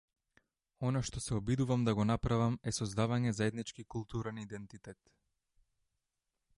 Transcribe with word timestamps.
Она 0.87 1.01
што 1.09 1.21
се 1.25 1.35
обидувам 1.39 1.83
да 1.89 1.93
го 1.99 2.05
направам 2.11 2.57
е 2.71 2.73
создавање 2.79 3.35
заеднички 3.41 3.87
културен 3.97 4.41
идентитет. 4.47 5.15